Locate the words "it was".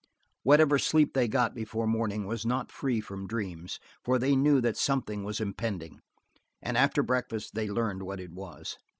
8.19-8.77